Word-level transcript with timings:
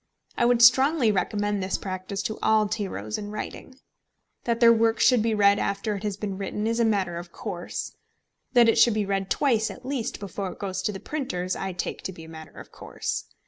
I 0.35 0.45
would 0.45 0.63
strongly 0.63 1.11
recommend 1.11 1.61
this 1.61 1.77
practice 1.77 2.23
to 2.23 2.39
all 2.41 2.67
tyros 2.67 3.19
in 3.19 3.29
writing. 3.29 3.75
That 4.45 4.59
their 4.59 4.73
work 4.73 4.99
should 4.99 5.21
be 5.21 5.35
read 5.35 5.59
after 5.59 5.95
it 5.95 6.01
has 6.01 6.17
been 6.17 6.39
written 6.39 6.65
is 6.65 6.79
a 6.79 6.85
matter 6.85 7.17
of 7.17 7.31
course, 7.31 7.95
that 8.53 8.67
it 8.67 8.79
should 8.79 8.95
be 8.95 9.05
read 9.05 9.29
twice 9.29 9.69
at 9.69 9.85
least 9.85 10.19
before 10.19 10.51
it 10.53 10.57
goes 10.57 10.81
to 10.81 10.91
the 10.91 10.99
printers, 10.99 11.55
I 11.55 11.73
take 11.73 12.01
to 12.01 12.11
be 12.13 12.23
a 12.23 12.29
matter 12.29 12.59
of 12.59 12.71
course. 12.71 13.25